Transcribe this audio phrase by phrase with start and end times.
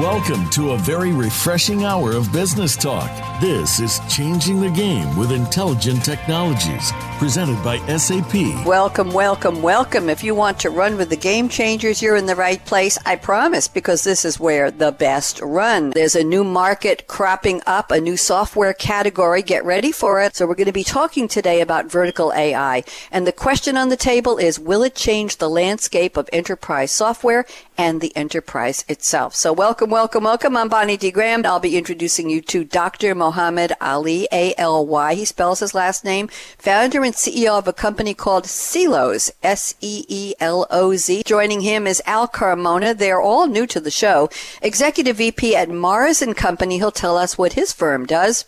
[0.00, 3.10] Welcome to a very refreshing hour of business talk.
[3.40, 8.66] This is Changing the Game with Intelligent Technologies, presented by SAP.
[8.66, 10.10] Welcome, welcome, welcome.
[10.10, 13.16] If you want to run with the game changers, you're in the right place, I
[13.16, 15.90] promise, because this is where the best run.
[15.90, 19.40] There's a new market cropping up, a new software category.
[19.40, 20.36] Get ready for it.
[20.36, 22.84] So we're going to be talking today about vertical AI.
[23.10, 27.46] And the question on the table is, will it change the landscape of enterprise software
[27.78, 29.34] and the enterprise itself?
[29.34, 30.56] So welcome, welcome, welcome.
[30.56, 31.12] I'm Bonnie D.
[31.12, 31.46] Graham.
[31.46, 33.14] I'll be introducing you to Dr.
[33.14, 35.14] Mohammed Aly, A-L-Y.
[35.14, 36.26] He spells his last name,
[36.58, 41.22] founder and CEO of a company called Seeloz, S-E-E-L-O-Z.
[41.24, 42.98] Joining him is Al Carmona.
[42.98, 44.28] They're all new to the show.
[44.60, 46.78] Executive VP at Mars and Company.
[46.78, 48.44] He'll tell us what his firm does.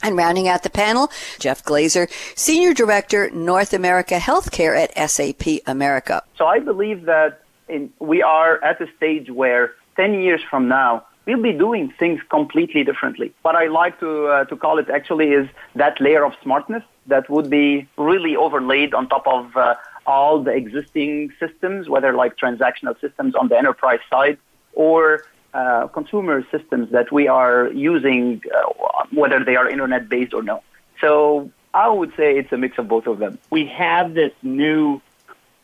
[0.00, 1.10] And rounding out the panel,
[1.40, 6.22] Jeff Glazer, Senior Director, North America Healthcare at SAP America.
[6.36, 11.04] So I believe that in, we are at a stage where 10 years from now,
[11.26, 13.32] we'll be doing things completely differently.
[13.42, 17.28] What I like to, uh, to call it actually is that layer of smartness that
[17.28, 19.74] would be really overlaid on top of uh,
[20.06, 24.38] all the existing systems, whether like transactional systems on the enterprise side
[24.72, 30.42] or uh, consumer systems that we are using, uh, whether they are internet based or
[30.42, 30.62] no.
[31.00, 33.38] So I would say it's a mix of both of them.
[33.50, 35.02] We have this new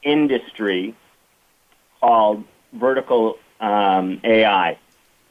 [0.03, 0.95] industry
[2.01, 4.79] called vertical um, AI,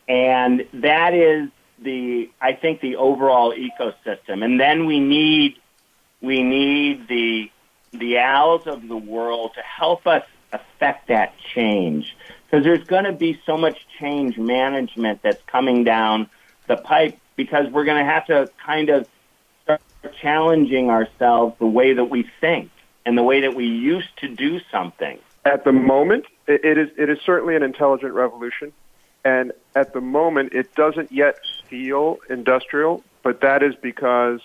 [0.07, 4.43] and that is the I think the overall ecosystem.
[4.43, 5.57] And then we need
[6.21, 7.51] we need the
[7.91, 13.11] the owls of the world to help us affect that change because there's going to
[13.11, 16.29] be so much change management that's coming down
[16.67, 19.07] the pipe because we're going to have to kind of
[19.63, 19.81] start
[20.21, 22.69] challenging ourselves the way that we think
[23.05, 25.17] and the way that we used to do something.
[25.45, 28.73] At the moment, it is it is certainly an intelligent revolution,
[29.23, 33.03] and at the moment, it doesn't yet feel industrial.
[33.23, 34.41] But that is because,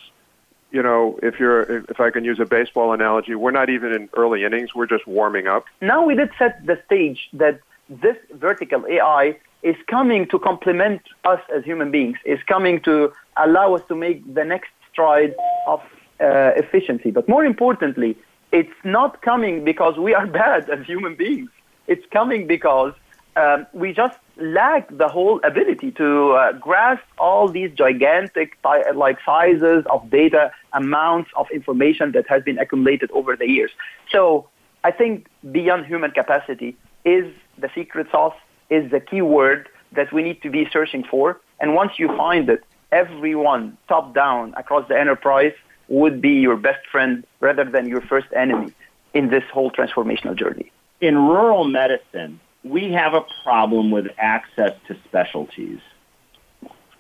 [0.71, 4.09] you know, if you're if I can use a baseball analogy, we're not even in
[4.17, 5.65] early innings; we're just warming up.
[5.81, 11.41] Now we did set the stage that this vertical AI is coming to complement us
[11.55, 12.19] as human beings.
[12.25, 15.34] Is coming to allow us to make the next stride
[15.67, 15.81] of
[16.21, 17.11] uh, efficiency.
[17.11, 18.17] But more importantly,
[18.53, 21.51] it's not coming because we are bad as human beings.
[21.88, 22.93] It's coming because
[23.34, 28.59] um, we just lack the whole ability to uh, grasp all these gigantic
[28.94, 33.71] like sizes of data, amounts of information that has been accumulated over the years.
[34.10, 34.48] So
[34.84, 38.37] I think beyond human capacity is the secret sauce,
[38.71, 41.41] is the key word that we need to be searching for.
[41.60, 42.62] And once you find it,
[42.93, 45.54] everyone top down across the enterprise
[45.88, 48.72] would be your best friend rather than your first enemy
[49.15, 50.71] in this whole transformational journey.
[51.00, 55.81] In rural medicine, we have a problem with access to specialties.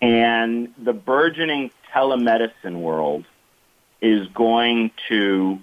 [0.00, 3.24] And the burgeoning telemedicine world
[4.00, 5.58] is going to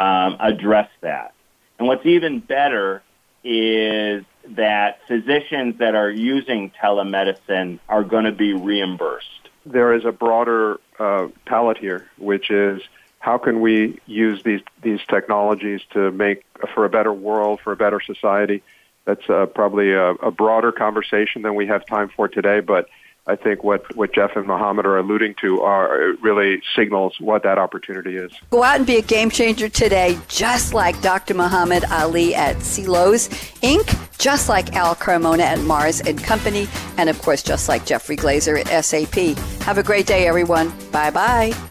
[0.00, 1.34] um, address that.
[1.78, 3.02] And what's even better
[3.44, 9.48] is that physicians that are using telemedicine are going to be reimbursed.
[9.64, 12.82] There is a broader uh, palette here, which is
[13.18, 17.76] how can we use these these technologies to make for a better world, for a
[17.76, 18.62] better society.
[19.04, 22.88] That's uh, probably a, a broader conversation than we have time for today, but
[23.26, 27.58] I think what, what Jeff and Mohammed are alluding to are really signals what that
[27.58, 28.32] opportunity is.
[28.50, 31.34] Go out and be a game changer today, just like Dr.
[31.34, 33.28] Mohammed Aly at Seeloz
[33.60, 38.16] Inc., just like Al Carmona at Mars and Company, and of course, just like Jeffrey
[38.16, 39.36] Glazer at SAP.
[39.62, 40.72] Have a great day, everyone.
[40.90, 41.70] Bye bye.